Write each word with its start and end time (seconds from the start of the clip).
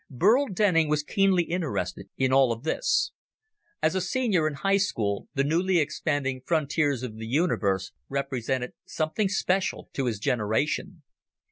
Burl 0.09 0.47
Denning 0.47 0.89
was 0.89 1.03
keenly 1.03 1.43
interested 1.43 2.09
in 2.17 2.33
all 2.33 2.51
of 2.51 2.63
this. 2.63 3.11
As 3.83 3.93
a 3.93 4.01
senior 4.01 4.47
in 4.47 4.55
high 4.55 4.77
school, 4.77 5.27
the 5.35 5.43
newly 5.43 5.77
expanding 5.77 6.41
frontiers 6.43 7.03
of 7.03 7.17
the 7.17 7.27
universe 7.27 7.91
represented 8.09 8.73
something 8.87 9.29
special 9.29 9.89
to 9.93 10.07
his 10.07 10.17
generation. 10.17 11.03